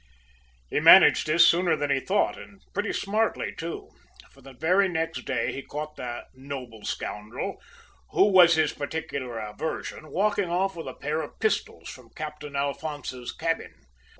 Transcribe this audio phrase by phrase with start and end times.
[0.71, 3.91] "'"He managed this sooner than he thought, and pretty smartly too,
[4.31, 7.61] for the very next day he caught the noble scoundrel,
[8.09, 13.31] who was his particular aversion, walking off with a pair of pistols from Captain Alphonse's
[13.31, 13.75] cabin.